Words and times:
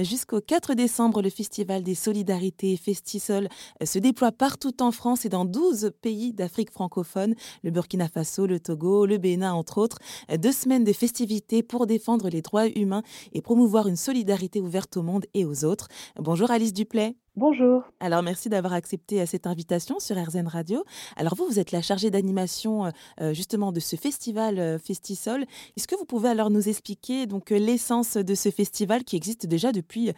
Jusqu'au 0.00 0.40
4 0.40 0.72
décembre, 0.72 1.20
le 1.20 1.28
Festival 1.28 1.82
des 1.82 1.94
Solidarités 1.94 2.78
Festisol 2.78 3.48
euh, 3.82 3.84
se 3.84 3.98
déploie 3.98 4.32
partout 4.32 4.82
en 4.82 4.90
France 4.90 5.26
et 5.26 5.28
dans 5.28 5.44
12 5.44 5.92
pays 6.00 6.32
d'Afrique 6.32 6.70
francophone, 6.70 7.34
le 7.62 7.70
Burkina 7.70 8.08
Faso, 8.08 8.46
le 8.46 8.58
Togo, 8.58 9.04
le 9.04 9.18
Bénin, 9.18 9.52
entre 9.52 9.76
autres. 9.76 9.98
Euh, 10.30 10.38
deux 10.38 10.52
semaines 10.52 10.84
de 10.84 10.94
festivités 10.94 11.62
pour 11.62 11.86
défendre 11.86 12.30
les 12.30 12.40
droits 12.40 12.68
humains 12.68 13.02
et 13.34 13.42
promouvoir 13.42 13.86
une 13.86 13.96
solidarité 13.96 14.62
ouverte 14.62 14.96
au 14.96 15.02
monde 15.02 15.26
et 15.34 15.44
aux 15.44 15.66
autres. 15.66 15.88
Bonjour 16.16 16.50
Alice 16.50 16.72
Duplay. 16.72 17.14
Bonjour. 17.34 17.82
Alors 17.98 18.22
merci 18.22 18.50
d'avoir 18.50 18.74
accepté 18.74 19.22
euh, 19.22 19.26
cette 19.26 19.46
invitation 19.46 19.98
sur 19.98 20.16
RZN 20.16 20.46
Radio. 20.46 20.84
Alors 21.16 21.34
vous, 21.34 21.46
vous 21.46 21.58
êtes 21.58 21.72
la 21.72 21.80
chargée 21.80 22.10
d'animation 22.10 22.92
justement 23.32 23.72
de 23.72 23.80
ce 23.80 23.96
festival 23.96 24.78
Festisol. 24.78 25.44
Est-ce 25.76 25.88
que 25.88 25.96
vous 25.96 26.04
pouvez 26.04 26.28
alors 26.28 26.50
nous 26.50 26.68
expliquer 26.68 27.26
donc 27.26 27.50
l'essence 27.50 28.16
de 28.16 28.34
ce 28.34 28.50
festival 28.50 29.04
qui 29.04 29.16
existe 29.16 29.46
déjà 29.46 29.72
depuis 29.72 30.12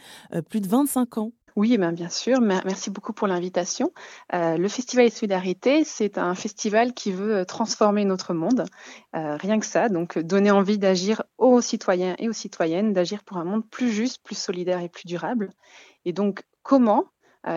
plus 0.48 0.60
de 0.60 0.68
25 0.68 1.18
ans? 1.18 1.32
Oui, 1.56 1.78
ben, 1.78 1.92
bien 1.92 2.08
sûr. 2.08 2.40
Merci 2.40 2.90
beaucoup 2.90 3.12
pour 3.12 3.28
l'invitation. 3.28 3.92
le 4.32 4.68
Festival 4.68 5.08
de 5.08 5.12
Solidarité, 5.12 5.84
c'est 5.84 6.18
un 6.18 6.34
festival 6.34 6.94
qui 6.94 7.12
veut 7.12 7.46
transformer 7.46 8.04
notre 8.04 8.34
monde. 8.34 8.64
rien 9.12 9.60
que 9.60 9.66
ça, 9.66 9.88
donc 9.88 10.18
donner 10.18 10.50
envie 10.50 10.78
d'agir 10.78 11.22
aux 11.38 11.60
citoyens 11.60 12.16
et 12.18 12.28
aux 12.28 12.32
citoyennes, 12.32 12.92
d'agir 12.92 13.22
pour 13.22 13.36
un 13.36 13.44
monde 13.44 13.68
plus 13.68 13.90
juste, 13.90 14.22
plus 14.24 14.36
solidaire 14.36 14.80
et 14.80 14.88
plus 14.88 15.06
durable. 15.06 15.50
Et 16.04 16.12
donc, 16.12 16.42
comment? 16.62 17.04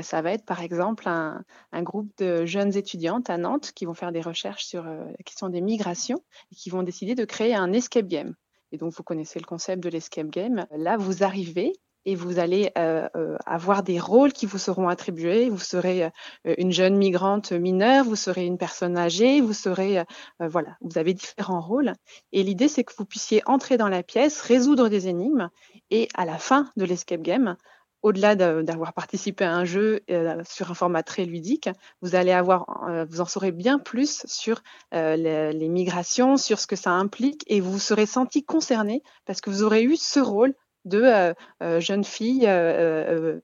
Ça 0.01 0.21
va 0.21 0.33
être 0.33 0.45
par 0.45 0.61
exemple 0.61 1.07
un, 1.07 1.43
groupe 1.81 2.11
de 2.17 2.45
jeunes 2.45 2.75
étudiantes 2.75 3.29
à 3.29 3.37
Nantes 3.37 3.71
qui 3.73 3.85
vont 3.85 3.93
faire 3.93 4.11
des 4.11 4.21
recherches 4.21 4.65
sur 4.65 4.83
la 4.83 5.23
question 5.23 5.49
des 5.49 5.61
migrations 5.61 6.21
et 6.51 6.55
qui 6.55 6.69
vont 6.69 6.83
décider 6.83 7.15
de 7.15 7.25
créer 7.25 7.55
un 7.55 7.71
escape 7.73 8.07
game. 8.07 8.35
Et 8.71 8.77
donc, 8.77 8.93
vous 8.93 9.03
connaissez 9.03 9.39
le 9.39 9.45
concept 9.45 9.81
de 9.81 9.89
l'escape 9.89 10.27
game. 10.27 10.67
Là, 10.71 10.97
vous 10.97 11.23
arrivez 11.23 11.73
et 12.07 12.15
vous 12.15 12.39
allez 12.39 12.71
euh, 12.77 13.05
euh, 13.17 13.37
avoir 13.45 13.83
des 13.83 13.99
rôles 13.99 14.31
qui 14.31 14.45
vous 14.45 14.57
seront 14.57 14.87
attribués. 14.87 15.49
Vous 15.49 15.59
serez 15.59 16.05
euh, 16.05 16.09
une 16.57 16.71
jeune 16.71 16.95
migrante 16.95 17.51
mineure, 17.51 18.05
vous 18.05 18.15
serez 18.15 18.45
une 18.45 18.57
personne 18.57 18.97
âgée, 18.97 19.41
vous 19.41 19.53
serez, 19.53 20.05
voilà, 20.39 20.77
vous 20.79 20.97
avez 20.97 21.13
différents 21.13 21.59
rôles. 21.59 21.93
Et 22.31 22.43
l'idée, 22.43 22.69
c'est 22.69 22.85
que 22.85 22.93
vous 22.97 23.03
puissiez 23.03 23.41
entrer 23.45 23.75
dans 23.75 23.89
la 23.89 24.03
pièce, 24.03 24.39
résoudre 24.39 24.87
des 24.87 25.09
énigmes, 25.09 25.49
et 25.91 26.07
à 26.15 26.23
la 26.23 26.37
fin 26.37 26.71
de 26.77 26.85
l'escape 26.85 27.21
game, 27.21 27.57
au-delà 28.03 28.35
d'avoir 28.35 28.93
participé 28.93 29.43
à 29.43 29.53
un 29.53 29.65
jeu 29.65 29.99
sur 30.47 30.71
un 30.71 30.73
format 30.73 31.03
très 31.03 31.25
ludique, 31.25 31.69
vous 32.01 32.15
allez 32.15 32.31
avoir, 32.31 32.65
vous 33.09 33.21
en 33.21 33.25
saurez 33.25 33.51
bien 33.51 33.79
plus 33.79 34.23
sur 34.25 34.61
euh, 34.93 35.15
les, 35.51 35.67
migrations, 35.67 36.37
sur 36.37 36.59
ce 36.59 36.67
que 36.67 36.75
ça 36.75 36.91
implique, 36.91 37.43
et 37.47 37.59
vous 37.59 37.79
serez 37.79 38.05
senti 38.05 38.43
concerné 38.43 39.03
parce 39.25 39.41
que 39.41 39.49
vous 39.49 39.63
aurez 39.63 39.83
eu 39.83 39.97
ce 39.97 40.19
rôle 40.19 40.53
de 40.87 41.33
jeunes 41.79 42.03
filles, 42.03 42.49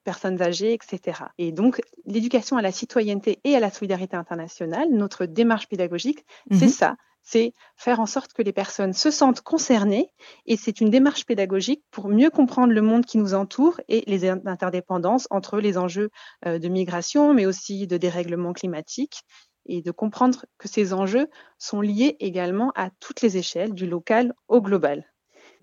personnes 0.04 0.42
âgées, 0.42 0.74
etc. 0.74 1.26
Et 1.38 1.52
donc, 1.52 1.82
l'éducation 2.06 2.58
à 2.58 2.62
la 2.62 2.72
citoyenneté 2.72 3.40
et 3.44 3.56
à 3.56 3.60
la 3.60 3.70
solidarité 3.70 4.16
internationale, 4.16 4.88
notre 4.92 5.26
démarche 5.26 5.68
pédagogique, 5.68 6.26
c'est 6.52 6.66
mmh 6.66 6.70
ça 6.70 6.96
c'est 7.24 7.54
faire 7.76 8.00
en 8.00 8.06
sorte 8.06 8.34
que 8.34 8.42
les 8.42 8.54
personnes 8.54 8.94
se 8.94 9.10
sentent 9.10 9.42
concernées 9.42 10.12
et 10.46 10.58
c'est 10.58 10.82
une 10.82 10.90
démarche 10.90 11.26
pédagogique 11.26 11.84
pour 11.90 12.10
mieux 12.10 12.30
comprendre 12.30 12.74
le 12.74 12.82
monde 12.82 13.06
qui 13.06 13.18
nous 13.18 13.34
entoure 13.34 13.80
et 13.88 14.04
les 14.08 14.30
interdépendances 14.30 15.28
entre 15.32 15.60
les 15.60 15.78
enjeux 15.78 16.10
euh, 16.46 16.60
de 16.60 16.68
migration, 16.68 17.34
mais 17.34 17.46
aussi 17.46 17.88
de 17.88 17.98
dérèglement 17.98 18.54
climatique 18.54 19.24
et 19.66 19.82
de 19.82 19.92
comprendre 19.92 20.46
que 20.58 20.68
ces 20.68 20.94
enjeux 20.94 21.30
sont 21.58 21.80
liés 21.80 22.18
également 22.20 22.72
à 22.76 22.90
toutes 23.00 23.22
les 23.22 23.38
échelles, 23.38 23.74
du 23.74 23.88
local 23.88 24.34
au 24.50 24.62
global. 24.62 25.13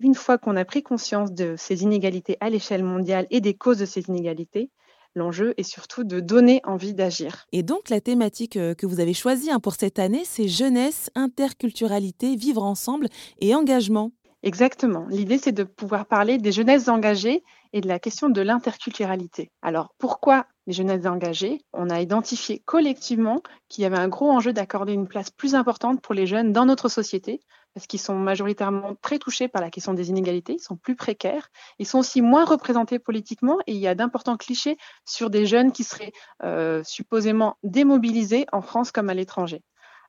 Une 0.03 0.15
fois 0.15 0.39
qu'on 0.39 0.55
a 0.55 0.65
pris 0.65 0.81
conscience 0.81 1.31
de 1.31 1.55
ces 1.57 1.83
inégalités 1.83 2.35
à 2.39 2.49
l'échelle 2.49 2.83
mondiale 2.83 3.27
et 3.29 3.39
des 3.39 3.53
causes 3.53 3.77
de 3.77 3.85
ces 3.85 4.01
inégalités, 4.01 4.71
L'enjeu 5.13 5.53
est 5.57 5.63
surtout 5.63 6.05
de 6.05 6.21
donner 6.21 6.61
envie 6.63 6.93
d'agir. 6.93 7.45
Et 7.51 7.63
donc 7.63 7.89
la 7.89 7.99
thématique 7.99 8.55
euh, 8.55 8.73
que 8.73 8.85
vous 8.85 9.01
avez 9.01 9.13
choisie 9.13 9.51
hein, 9.51 9.59
pour 9.59 9.73
cette 9.73 9.99
année, 9.99 10.23
c'est 10.23 10.47
jeunesse, 10.47 11.09
interculturalité, 11.15 12.37
vivre 12.37 12.63
ensemble 12.63 13.07
et 13.41 13.53
engagement. 13.53 14.13
Exactement. 14.43 15.05
L'idée, 15.09 15.37
c'est 15.37 15.51
de 15.51 15.63
pouvoir 15.63 16.05
parler 16.05 16.37
des 16.37 16.53
jeunesses 16.53 16.87
engagées 16.87 17.43
et 17.73 17.81
de 17.81 17.87
la 17.87 17.99
question 17.99 18.29
de 18.29 18.41
l'interculturalité. 18.41 19.51
Alors, 19.61 19.93
pourquoi 19.99 20.45
les 20.65 20.73
jeunesses 20.73 21.05
engagées? 21.05 21.61
On 21.73 21.89
a 21.89 22.01
identifié 22.01 22.59
collectivement 22.65 23.41
qu'il 23.67 23.83
y 23.83 23.85
avait 23.85 23.99
un 23.99 24.07
gros 24.07 24.31
enjeu 24.31 24.53
d'accorder 24.53 24.93
une 24.93 25.07
place 25.07 25.29
plus 25.29 25.55
importante 25.55 26.01
pour 26.01 26.15
les 26.15 26.25
jeunes 26.25 26.53
dans 26.53 26.65
notre 26.65 26.89
société, 26.89 27.41
parce 27.73 27.87
qu'ils 27.87 27.99
sont 27.99 28.15
majoritairement 28.15 28.95
très 29.01 29.19
touchés 29.19 29.47
par 29.47 29.61
la 29.61 29.69
question 29.69 29.93
des 29.93 30.09
inégalités, 30.09 30.53
ils 30.53 30.59
sont 30.59 30.75
plus 30.75 30.95
précaires, 30.95 31.49
ils 31.79 31.87
sont 31.87 31.99
aussi 31.99 32.21
moins 32.21 32.45
représentés 32.45 32.99
politiquement 32.99 33.59
et 33.67 33.73
il 33.73 33.79
y 33.79 33.87
a 33.87 33.95
d'importants 33.95 34.37
clichés 34.37 34.77
sur 35.05 35.29
des 35.29 35.45
jeunes 35.45 35.71
qui 35.71 35.83
seraient 35.83 36.11
euh, 36.43 36.83
supposément 36.83 37.57
démobilisés 37.63 38.45
en 38.51 38.61
France 38.61 38.91
comme 38.91 39.09
à 39.09 39.13
l'étranger 39.13 39.61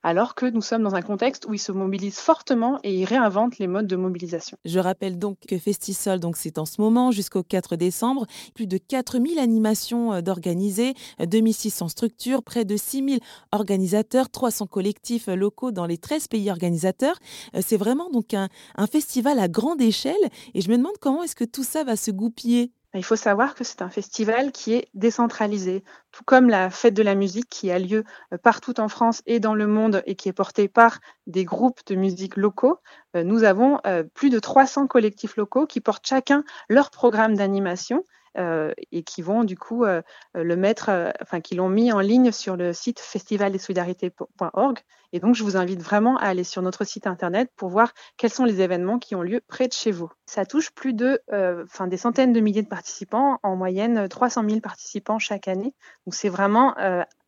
alors 0.03 0.35
que 0.35 0.47
nous 0.47 0.63
sommes 0.63 0.83
dans 0.83 0.95
un 0.95 1.03
contexte 1.03 1.47
où 1.49 1.55
ils 1.55 1.59
se 1.59 1.73
mobilisent 1.73 2.19
fortement 2.19 2.79
et 2.83 2.95
ils 2.95 3.05
réinventent 3.05 3.59
les 3.59 3.67
modes 3.67 3.87
de 3.87 3.97
mobilisation. 3.97 4.57
Je 4.65 4.79
rappelle 4.79 5.19
donc 5.19 5.39
que 5.49 5.59
Festisol, 5.59 6.21
donc 6.21 6.37
c'est 6.37 6.59
en 6.59 6.65
ce 6.65 6.81
moment 6.81 7.11
jusqu'au 7.11 7.43
4 7.43 7.77
décembre, 7.77 8.27
plus 8.55 8.67
de 8.67 8.79
4000 8.79 9.39
animations 9.39 10.13
euh, 10.13 10.21
d'organisées, 10.21 10.95
2600 11.25 11.89
structures, 11.89 12.43
près 12.43 12.65
de 12.65 12.77
6000 12.77 13.21
organisateurs, 13.53 14.31
300 14.31 14.67
collectifs 14.67 15.27
locaux 15.27 15.71
dans 15.71 15.87
les 15.87 15.99
13 15.99 16.29
pays 16.29 16.51
organisateurs. 16.51 17.19
Euh, 17.55 17.61
c'est 17.65 17.77
vraiment 17.77 18.11
donc 18.11 18.35
un, 18.35 18.49
un 18.77 18.87
festival 18.87 19.39
à 19.39 19.49
grande 19.49 19.81
échelle 19.81 20.15
et 20.55 20.61
je 20.61 20.71
me 20.71 20.77
demande 20.77 20.99
comment 21.01 21.23
est-ce 21.23 21.37
que 21.37 21.45
tout 21.45 21.65
ça 21.65 21.85
va 21.85 21.97
se 21.97 22.11
goupiller 22.11 22.73
il 22.95 23.05
faut 23.05 23.17
savoir 23.17 23.55
que 23.55 23.65
c'est 23.65 23.81
un 23.81 23.89
festival 23.89 24.53
qui 24.53 24.75
est 24.75 24.89
décentralisé, 24.95 25.83
tout 26.11 26.25
comme 26.25 26.49
la 26.49 26.69
fête 26.69 26.95
de 26.95 27.03
la 27.03 27.15
musique 27.15 27.49
qui 27.49 27.71
a 27.71 27.79
lieu 27.79 28.05
euh, 28.33 28.39
partout 28.39 28.81
en 28.81 28.89
France 28.89 29.23
et 29.27 29.41
dans 29.41 29.55
le 29.55 29.67
monde 29.67 30.03
et 30.07 30.15
qui 30.15 30.29
est 30.29 30.35
portée 30.35 30.69
par 30.69 31.01
des 31.27 31.45
groupes 31.45 31.81
de 31.87 31.95
musique 31.95 32.37
locaux. 32.37 32.79
Euh, 33.17 33.25
nous 33.25 33.45
avons 33.45 33.79
euh, 33.87 34.05
plus 34.15 34.29
de 34.29 34.39
300 34.39 34.89
collectifs 34.89 35.37
locaux 35.37 35.67
qui 35.67 35.81
portent 35.81 36.07
chacun 36.07 36.45
leur 36.69 36.91
programme 36.91 37.35
d'animation 37.35 38.05
et 38.35 39.03
qui 39.03 39.21
vont 39.21 39.45
du 39.45 39.59
coup 39.59 39.85
le 39.85 40.57
mettre, 40.57 41.13
enfin 41.21 41.43
qui 41.43 41.55
l'ont 41.55 41.69
mis 41.69 41.93
en 41.93 42.01
ligne 42.01 42.33
sur 42.33 42.57
le 42.57 42.73
site 42.73 42.99
festivaldessolidarités.org. 42.99 44.79
Et 45.13 45.21
donc, 45.21 45.35
je 45.35 45.45
vous 45.45 45.59
invite 45.59 45.83
vraiment 45.83 46.17
à 46.17 46.29
aller 46.29 46.45
sur 46.45 46.63
notre 46.63 46.85
site 46.85 47.07
internet 47.07 47.51
pour 47.57 47.69
voir 47.69 47.93
quels 48.17 48.33
sont 48.33 48.47
les 48.47 48.63
événements 48.63 48.99
qui 48.99 49.15
ont 49.15 49.21
lieu 49.21 49.43
près 49.47 49.69
de 49.69 49.75
chez 49.75 49.91
vous. 49.91 50.11
Ça 50.35 50.47
touche 50.47 50.71
plus 50.71 50.95
de, 50.95 51.21
enfin, 51.65 51.89
des 51.89 51.99
centaines 51.99 52.33
de 52.33 52.41
milliers 52.41 52.63
de 52.63 52.69
participants, 52.69 53.39
en 53.43 53.55
moyenne 53.55 54.09
300 54.09 54.45
000 54.49 54.61
participants 54.61 55.19
chaque 55.19 55.47
année. 55.47 55.75
Donc, 56.07 56.15
c'est 56.15 56.31
vraiment 56.31 56.75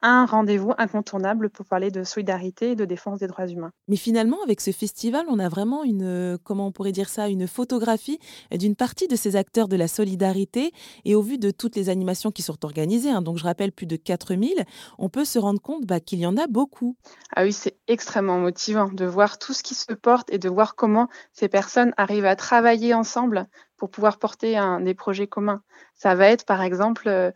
un 0.04 0.26
rendez-vous 0.26 0.72
incontournable 0.78 1.48
pour 1.50 1.66
parler 1.66 1.90
de 1.90 2.04
solidarité 2.04 2.72
et 2.72 2.76
de 2.76 2.84
défense 2.84 3.20
des 3.20 3.26
droits 3.26 3.46
humains. 3.46 3.72
Mais 3.88 3.96
finalement, 3.96 4.36
avec 4.42 4.60
ce 4.60 4.70
festival, 4.70 5.24
on 5.28 5.38
a 5.38 5.48
vraiment 5.48 5.82
une, 5.82 6.38
comment 6.44 6.66
on 6.66 6.72
pourrait 6.72 6.92
dire 6.92 7.08
ça, 7.08 7.28
une 7.28 7.46
photographie 7.46 8.18
d'une 8.50 8.76
partie 8.76 9.08
de 9.08 9.16
ces 9.16 9.36
acteurs 9.36 9.68
de 9.68 9.76
la 9.76 9.88
solidarité. 9.88 10.72
Et 11.04 11.14
au 11.14 11.22
vu 11.22 11.38
de 11.38 11.50
toutes 11.50 11.76
les 11.76 11.88
animations 11.88 12.30
qui 12.30 12.42
sont 12.42 12.64
organisées, 12.64 13.10
hein, 13.10 13.22
donc 13.22 13.38
je 13.38 13.44
rappelle 13.44 13.72
plus 13.72 13.86
de 13.86 13.96
4000, 13.96 14.64
on 14.98 15.08
peut 15.08 15.24
se 15.24 15.38
rendre 15.38 15.60
compte 15.60 15.84
bah, 15.84 16.00
qu'il 16.00 16.20
y 16.20 16.26
en 16.26 16.36
a 16.36 16.46
beaucoup. 16.46 16.96
Ah 17.36 17.44
oui, 17.44 17.52
c'est 17.52 17.76
extrêmement 17.88 18.38
motivant 18.38 18.88
de 18.88 19.04
voir 19.04 19.38
tout 19.38 19.52
ce 19.52 19.62
qui 19.62 19.74
se 19.74 19.92
porte 19.92 20.30
et 20.30 20.38
de 20.38 20.48
voir 20.48 20.74
comment 20.74 21.08
ces 21.32 21.48
personnes 21.48 21.92
arrivent 21.96 22.26
à 22.26 22.36
travailler 22.36 22.93
ensemble 22.94 23.46
pour 23.76 23.90
pouvoir 23.90 24.18
porter 24.18 24.58
des 24.80 24.94
projets 24.94 25.26
communs. 25.26 25.62
Ça 25.94 26.14
va 26.14 26.28
être 26.28 26.44
par 26.46 26.62
exemple 26.62 27.08
euh, 27.08 27.30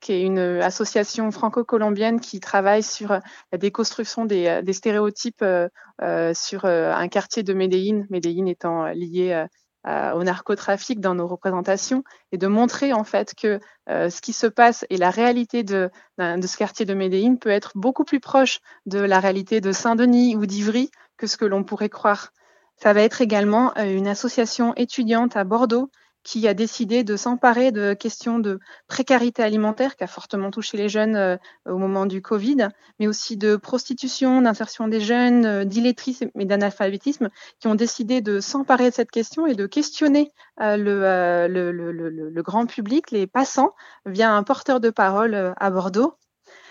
qui 0.00 0.12
est 0.12 0.22
une 0.22 0.38
association 0.38 1.30
franco-colombienne 1.30 2.20
qui 2.20 2.40
travaille 2.40 2.82
sur 2.82 3.10
la 3.10 3.58
déconstruction 3.58 4.24
des, 4.24 4.46
euh, 4.46 4.72
stéréotypes 4.72 5.42
euh, 5.42 5.68
euh, 6.02 6.32
sur 6.34 6.64
un 6.64 7.08
quartier 7.08 7.42
de 7.42 7.54
Medellín, 7.54 8.06
Medellín 8.10 8.46
étant 8.46 8.86
lié 8.88 9.46
au 9.84 10.22
narcotrafic 10.22 11.00
dans 11.00 11.14
nos 11.14 11.26
représentations, 11.26 12.04
et 12.30 12.36
de 12.38 12.46
montrer 12.46 12.92
en 12.92 13.04
fait 13.04 13.34
que 13.34 13.58
ce 13.88 14.20
qui 14.20 14.32
se 14.32 14.46
passe 14.46 14.84
et 14.90 14.96
la 14.98 15.10
réalité 15.10 15.62
de, 15.62 15.90
de 16.18 16.46
ce 16.46 16.56
quartier 16.56 16.84
de 16.84 16.94
Medellín 16.94 17.36
peut 17.36 17.48
être 17.48 17.72
beaucoup 17.74 18.04
plus 18.04 18.20
proche 18.20 18.60
de 18.86 18.98
la 18.98 19.18
réalité 19.18 19.60
de 19.60 19.72
Saint-Denis 19.72 20.36
ou 20.36 20.46
d'Ivry 20.46 20.90
que 21.16 21.26
ce 21.26 21.36
que 21.36 21.46
l'on 21.46 21.64
pourrait 21.64 21.88
croire. 21.88 22.32
Ça 22.80 22.92
va 22.92 23.02
être 23.02 23.20
également 23.20 23.76
euh, 23.76 23.84
une 23.84 24.06
association 24.06 24.72
étudiante 24.76 25.36
à 25.36 25.44
Bordeaux 25.44 25.90
qui 26.22 26.46
a 26.46 26.54
décidé 26.54 27.04
de 27.04 27.16
s'emparer 27.16 27.72
de 27.72 27.94
questions 27.94 28.38
de 28.38 28.60
précarité 28.86 29.42
alimentaire 29.42 29.96
qui 29.96 30.04
a 30.04 30.06
fortement 30.06 30.50
touché 30.50 30.76
les 30.76 30.88
jeunes 30.88 31.16
euh, 31.16 31.36
au 31.66 31.78
moment 31.78 32.06
du 32.06 32.22
Covid, 32.22 32.68
mais 33.00 33.08
aussi 33.08 33.36
de 33.36 33.56
prostitution, 33.56 34.42
d'insertion 34.42 34.86
des 34.86 35.00
jeunes, 35.00 35.44
euh, 35.44 35.64
d'illettrisme 35.64 36.28
et 36.38 36.44
d'analphabétisme, 36.44 37.30
qui 37.58 37.66
ont 37.66 37.74
décidé 37.74 38.20
de 38.20 38.38
s'emparer 38.38 38.90
de 38.90 38.94
cette 38.94 39.10
question 39.10 39.46
et 39.46 39.54
de 39.54 39.66
questionner 39.66 40.30
le, 40.58 41.46
le, 41.48 42.42
grand 42.42 42.66
public, 42.66 43.10
les 43.10 43.26
passants, 43.26 43.74
via 44.06 44.32
un 44.32 44.42
porteur 44.42 44.80
de 44.80 44.90
parole 44.90 45.54
à 45.56 45.70
Bordeaux. 45.70 46.14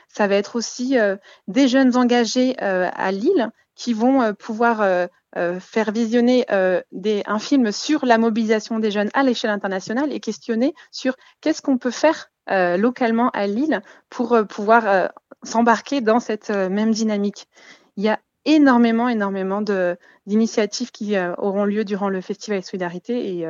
Ça 0.09 0.27
va 0.27 0.35
être 0.35 0.55
aussi 0.55 0.97
des 1.47 1.67
jeunes 1.67 1.95
engagés 1.95 2.57
à 2.59 3.11
Lille 3.11 3.51
qui 3.77 3.93
vont 3.93 4.33
pouvoir 4.33 5.07
faire 5.59 5.91
visionner 5.91 6.45
des, 6.91 7.23
un 7.25 7.39
film 7.39 7.71
sur 7.71 8.05
la 8.05 8.17
mobilisation 8.17 8.79
des 8.79 8.91
jeunes 8.91 9.09
à 9.13 9.23
l'échelle 9.23 9.51
internationale 9.51 10.11
et 10.11 10.19
questionner 10.19 10.73
sur 10.91 11.15
qu'est-ce 11.41 11.61
qu'on 11.61 11.77
peut 11.77 11.91
faire 11.91 12.31
localement 12.49 13.29
à 13.29 13.45
Lille 13.47 13.81
pour 14.09 14.35
pouvoir 14.49 15.11
s'embarquer 15.43 16.01
dans 16.01 16.19
cette 16.19 16.49
même 16.49 16.91
dynamique. 16.91 17.47
Il 17.97 18.03
y 18.03 18.09
a 18.09 18.19
énormément, 18.45 19.09
énormément 19.09 19.61
d'initiatives 20.25 20.91
qui 20.91 21.15
auront 21.37 21.65
lieu 21.65 21.85
durant 21.85 22.09
le 22.09 22.21
Festival 22.21 22.63
Solidarité 22.63 23.37
et 23.37 23.47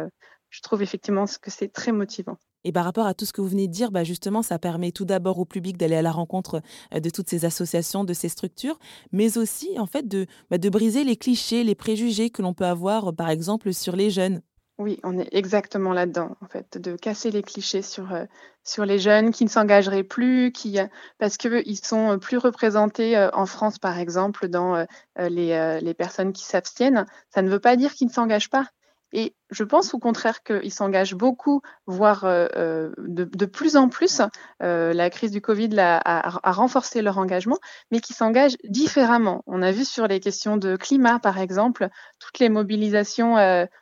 je 0.58 0.64
trouve 0.64 0.82
effectivement 0.82 1.26
que 1.40 1.52
c'est 1.52 1.72
très 1.72 1.92
motivant. 1.92 2.38
Et 2.64 2.72
par 2.72 2.84
rapport 2.84 3.06
à 3.06 3.14
tout 3.14 3.26
ce 3.26 3.32
que 3.32 3.42
vous 3.42 3.48
venez 3.48 3.68
de 3.68 3.72
dire, 3.72 3.92
bah 3.92 4.04
justement, 4.04 4.42
ça 4.42 4.58
permet 4.58 4.92
tout 4.92 5.06
d'abord 5.06 5.38
au 5.38 5.46
public 5.46 5.78
d'aller 5.78 5.98
à 5.98 6.02
la 6.02 6.12
rencontre 6.12 6.64
euh, 6.96 7.00
de 7.00 7.12
toutes 7.12 7.30
ces 7.30 7.46
associations, 7.46 8.04
de 8.04 8.14
ces 8.14 8.28
structures, 8.28 8.80
mais 9.12 9.38
aussi 9.38 9.78
en 9.78 9.86
fait 9.86 10.08
de, 10.08 10.26
bah, 10.50 10.58
de 10.58 10.68
briser 10.70 11.04
les 11.04 11.16
clichés, 11.16 11.64
les 11.64 11.76
préjugés 11.76 12.32
que 12.32 12.42
l'on 12.42 12.56
peut 12.56 12.66
avoir, 12.66 13.14
par 13.14 13.30
exemple, 13.30 13.72
sur 13.72 13.96
les 13.96 14.10
jeunes. 14.10 14.42
Oui, 14.80 15.00
on 15.04 15.20
est 15.20 15.30
exactement 15.32 15.94
là-dedans, 15.94 16.36
en 16.42 16.48
fait, 16.48 16.80
de 16.80 16.96
casser 16.96 17.30
les 17.30 17.44
clichés 17.44 17.84
sur, 17.84 18.12
euh, 18.12 18.26
sur 18.64 18.84
les 18.84 18.98
jeunes 18.98 19.30
qui 19.30 19.44
ne 19.44 19.50
s'engageraient 19.50 20.04
plus, 20.04 20.52
qui, 20.52 20.80
euh, 20.80 20.88
parce 21.20 21.38
qu'ils 21.38 21.78
sont 21.86 22.18
plus 22.20 22.38
représentés 22.38 23.30
en 23.34 23.46
France, 23.46 23.78
par 23.78 24.00
exemple, 24.00 24.48
dans 24.48 24.86
les, 25.18 25.80
les 25.82 25.94
personnes 25.94 26.34
qui 26.34 26.44
s'abstiennent. 26.44 27.06
Ça 27.34 27.44
ne 27.44 27.50
veut 27.50 27.60
pas 27.60 27.76
dire 27.76 27.94
qu'ils 27.94 28.08
ne 28.08 28.14
s'engagent 28.14 28.50
pas. 28.50 28.68
Et 29.14 29.36
je 29.52 29.64
pense 29.64 29.94
au 29.94 30.00
contraire 30.00 30.44
qu'ils 30.44 30.74
s'engagent 30.74 31.16
beaucoup, 31.16 31.62
voire 31.86 32.26
euh, 32.26 32.48
euh, 32.58 32.92
de, 32.98 33.46
plus 33.46 33.78
en 33.78 33.88
plus. 33.88 34.22
Euh, 34.62 34.94
la 34.94 35.10
crise 35.10 35.32
du 35.32 35.40
Covid 35.40 35.80
a, 35.80 36.02
a, 36.04 36.52
renforcé 36.52 37.02
leur 37.02 37.18
engagement, 37.18 37.58
mais 37.90 38.02
qui 38.02 38.14
s'engagent 38.14 38.58
différemment. 38.66 39.44
On 39.48 39.62
a 39.62 39.72
vu 39.72 39.86
sur 39.86 40.08
les 40.08 40.20
questions 40.20 40.58
de 40.58 40.76
climat, 40.76 41.20
par 41.20 41.40
exemple, 41.40 41.88
toutes 42.20 42.40
les 42.40 42.50
mobilisations 42.50 43.36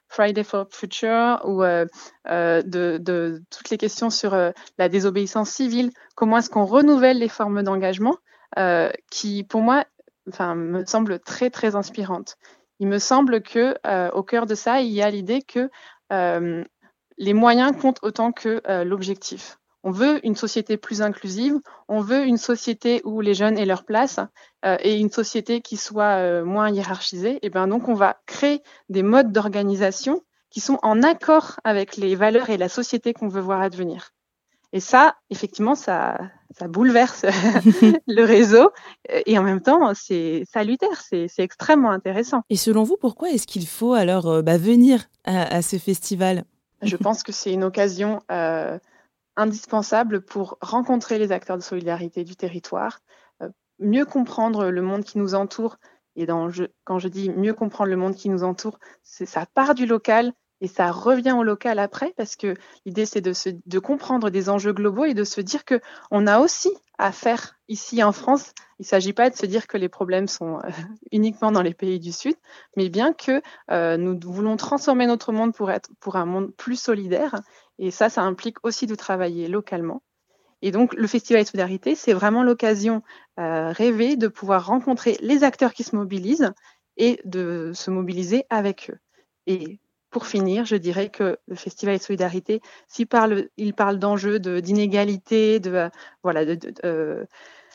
Friday 0.10 0.44
for 0.44 0.68
Future 0.70 1.42
ou 1.46 1.64
de, 1.64 2.98
de, 2.98 3.42
toutes 3.50 3.70
les 3.72 3.78
questions 3.78 4.12
sur 4.12 4.36
la 4.78 4.90
désobéissance 4.90 5.50
civile. 5.50 5.90
Comment 6.16 6.38
est-ce 6.38 6.52
qu'on 6.52 6.66
renouvelle 6.66 7.18
les 7.18 7.30
formes 7.30 7.64
d'engagement 7.64 8.18
qui, 9.10 9.44
pour 9.44 9.62
moi, 9.62 9.86
enfin, 10.30 10.54
me 10.54 10.86
semblent 10.86 11.20
très, 11.20 11.50
très 11.50 11.76
inspirantes 11.76 12.38
il 12.80 12.88
me 12.88 13.00
semble 13.00 13.42
que 13.42 13.76
euh, 13.86 14.12
au 14.12 14.24
cœur 14.24 14.46
de 14.46 14.56
ça, 14.56 14.82
il 14.82 14.92
y 14.92 15.02
a 15.02 15.10
l'idée 15.10 15.42
que 15.42 15.70
euh, 16.12 16.64
les 17.18 17.34
moyens 17.34 17.74
comptent 17.80 18.04
autant 18.04 18.32
que 18.32 18.62
euh, 18.68 18.84
l'objectif. 18.84 19.60
On 19.84 19.92
veut 19.92 20.26
une 20.26 20.36
société 20.36 20.78
plus 20.78 21.02
inclusive, 21.04 21.60
on 21.88 22.02
veut 22.02 22.26
une 22.26 22.38
société 22.38 23.02
où 23.06 23.22
les 23.22 23.36
jeunes 23.36 23.58
aient 23.58 23.68
leur 23.68 23.86
place 23.86 24.20
et 24.80 24.98
une 24.98 25.12
société 25.12 25.62
qui 25.62 25.78
soit 25.78 26.42
moins 26.42 26.72
hiérarchisée. 26.72 27.38
Et 27.44 27.52
bien 27.52 27.68
donc 27.68 27.88
on 27.88 27.94
va 27.94 28.18
créer 28.26 28.64
des 28.90 29.04
modes 29.04 29.32
d'organisation 29.32 30.24
qui 30.50 30.60
sont 30.60 30.80
en 30.82 31.04
accord 31.04 31.60
avec 31.64 31.98
les 31.98 32.16
valeurs 32.16 32.50
et 32.50 32.58
la 32.58 32.68
société 32.68 33.14
qu'on 33.14 33.28
veut 33.28 33.42
voir 33.42 33.62
advenir. 33.62 34.10
Et 34.74 34.80
ça, 34.80 35.18
effectivement, 35.30 35.76
ça, 35.76 36.18
ça 36.52 36.68
bouleverse 36.68 37.26
le 38.08 38.24
réseau. 38.24 38.72
Et 39.26 39.38
en 39.38 39.44
même 39.44 39.62
temps, 39.62 39.94
c'est 39.94 40.44
salutaire, 40.52 41.02
c'est 41.02 41.30
extrêmement 41.40 41.92
intéressant. 41.92 42.42
Et 42.50 42.56
selon 42.56 42.84
vous, 42.84 42.98
pourquoi 42.98 43.30
est-ce 43.32 43.48
qu'il 43.48 43.68
faut 43.68 43.94
alors 43.94 44.28
euh, 44.28 44.42
bah, 44.42 44.58
venir 44.58 45.06
à, 45.26 45.62
ce 45.62 45.78
festival? 45.78 46.46
Je 46.82 46.96
pense 46.98 47.24
que 47.24 47.32
c'est 47.32 47.52
une 47.52 47.64
occasion 47.64 48.22
euh, 48.32 48.78
indispensable 49.36 50.22
pour 50.22 50.58
rencontrer 50.62 51.18
les 51.18 51.32
acteurs 51.32 51.58
de 51.58 51.64
solidarité 51.64 52.24
du 52.24 52.36
territoire, 52.36 53.00
euh, 53.42 53.50
mieux 53.80 54.06
comprendre 54.06 54.70
le 54.70 54.82
monde 54.82 55.04
qui 55.04 55.18
nous 55.18 55.36
entoure. 55.36 55.78
Et 56.16 56.26
dans, 56.26 56.50
quand 56.86 57.00
je 57.00 57.08
dis 57.08 57.30
mieux 57.30 57.54
comprendre 57.54 57.90
le 57.90 57.98
monde 57.98 58.16
qui 58.16 58.30
nous 58.30 58.44
entoure, 58.44 58.80
ça 59.04 59.46
part 59.54 59.76
du 59.76 59.86
local, 59.86 60.32
et 60.62 60.68
ça 60.68 60.92
revient 60.92 61.34
au 61.34 61.44
local 61.44 61.80
après 61.80 62.14
parce 62.18 62.36
que 62.36 62.56
l'idée 62.86 63.06
c'est 63.06 63.22
de, 63.22 63.34
de 63.66 63.80
comprendre 63.80 64.30
des 64.30 64.50
enjeux 64.50 64.74
globaux 64.74 65.06
et 65.06 65.14
de 65.14 65.24
se 65.24 65.42
dire 65.42 65.66
que 65.66 65.82
on 66.12 66.28
a 66.28 66.40
aussi 66.40 66.72
à 66.98 67.12
faire 67.12 67.58
ici 67.68 68.04
en 68.04 68.12
France. 68.12 68.54
Il 68.80 68.84
ne 68.84 68.88
s'agit 68.88 69.14
pas 69.14 69.30
de 69.30 69.36
se 69.36 69.46
dire 69.46 69.68
que 69.68 69.78
les 69.78 69.90
problèmes 69.90 70.28
sont 70.28 70.60
euh, 70.60 70.70
uniquement 71.12 71.52
dans 71.52 71.62
les 71.62 71.74
pays 71.74 72.00
du 72.00 72.12
Sud, 72.12 72.36
mais 72.78 72.90
bien 72.90 73.14
que 73.14 73.42
euh, 73.72 73.98
nous 73.98 74.18
voulons 74.24 74.58
transformer 74.58 75.08
notre 75.08 75.32
monde 75.32 75.54
pour 75.54 75.72
être 75.72 75.90
pour 76.00 76.16
un 76.16 76.26
monde 76.26 76.54
plus 76.56 76.80
solidaire. 76.80 77.36
Et 77.78 77.92
ça, 77.92 78.10
ça 78.10 78.22
implique 78.22 78.58
aussi 78.64 78.88
de 78.88 78.96
travailler 78.96 79.48
localement. 79.48 80.02
Et 80.62 80.72
donc, 80.72 80.94
le 80.94 81.08
Festival 81.08 81.44
de 81.44 81.48
Solidarité, 81.48 81.96
c'est 81.96 82.14
vraiment 82.14 82.42
l'occasion 82.42 83.04
euh, 83.40 83.72
rêvée 83.72 84.16
de 84.16 84.28
pouvoir 84.28 84.66
rencontrer 84.66 85.18
les 85.20 85.44
acteurs 85.44 85.74
qui 85.74 85.84
se 85.84 85.96
mobilisent 85.96 86.54
et 86.98 87.20
de 87.26 87.72
se 87.74 87.92
mobiliser 87.92 88.46
avec 88.50 88.90
eux. 88.90 88.98
Et 89.48 89.80
pour 90.16 90.28
finir, 90.28 90.64
je 90.64 90.78
dirais 90.78 91.10
que 91.10 91.38
le 91.46 91.56
Festival 91.56 91.98
de 91.98 92.02
solidarité, 92.02 92.62
s'il 92.88 93.06
parle, 93.06 93.50
il 93.58 93.74
parle 93.74 94.00
d'enjeux 94.00 94.40
d'inégalité, 94.40 95.60
de, 95.60 95.74
euh, 95.74 95.90
voilà, 96.24 96.46
de, 96.46 96.58
euh, 96.86 97.26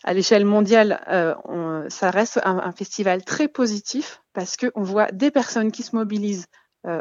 à 0.04 0.14
l'échelle 0.14 0.46
mondiale, 0.46 1.04
euh, 1.08 1.34
ça 1.90 2.10
reste 2.10 2.40
un, 2.42 2.72
festival 2.72 3.25
très 3.25 3.46
positif 3.46 4.22
parce 4.32 4.56
qu'on 4.56 4.82
voit 4.82 5.08
des 5.12 5.31
personnes 5.31 5.70
qui 5.70 5.82
se 5.82 5.94
mobilisent 5.94 6.46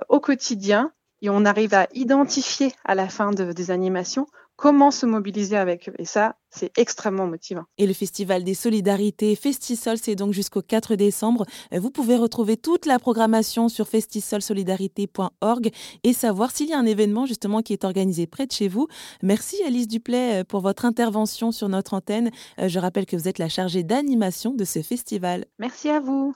au 0.09 0.19
quotidien 0.19 0.91
et 1.21 1.30
on 1.30 1.45
arrive 1.45 1.74
à 1.74 1.88
identifier 1.94 2.74
à 2.83 2.94
la 2.94 3.07
fin 3.07 3.31
des 3.31 3.71
animations 3.71 4.27
comment 4.59 4.91
se 4.91 5.06
mobiliser 5.06 5.56
avec 5.56 5.88
eux. 5.88 5.94
Et 6.00 6.06
ça, 6.06 6.35
c'est 6.50 6.77
extrêmement 6.77 7.27
motivant. 7.27 7.63
Et 7.77 7.88
le 7.88 7.94
Festival 7.94 8.44
des 8.44 8.53
Solidarités 8.53 9.33
Festisol, 9.38 9.97
c'est 9.97 10.15
donc 10.15 10.33
jusqu'au 10.33 10.61
4 10.61 10.95
décembre. 10.95 11.45
Vous 11.71 11.91
pouvez 11.91 12.17
retrouver 12.17 12.57
toute 12.57 12.85
la 12.85 13.00
programmation 13.00 13.69
sur 13.69 13.88
festisolsolidarité.org 13.88 15.69
et 16.03 16.11
savoir 16.11 16.51
s'il 16.51 16.67
y 16.67 16.73
a 16.73 16.77
un 16.77 16.85
événement 16.85 17.25
justement 17.25 17.61
qui 17.61 17.71
est 17.71 17.85
organisé 17.85 18.27
près 18.27 18.47
de 18.47 18.51
chez 18.51 18.67
vous. 18.67 18.88
Merci 19.23 19.63
Alice 19.65 19.88
Duplay 19.88 20.44
pour 20.44 20.59
votre 20.59 20.83
intervention 20.83 21.53
sur 21.53 21.69
notre 21.69 21.94
antenne. 21.94 22.29
Je 22.57 22.79
rappelle 22.79 23.05
que 23.05 23.15
vous 23.15 23.29
êtes 23.29 23.39
la 23.39 23.47
chargée 23.47 23.83
d'animation 23.83 24.53
de 24.53 24.65
ce 24.65 24.81
festival. 24.81 25.45
Merci 25.57 25.89
à 25.89 26.01
vous. 26.01 26.35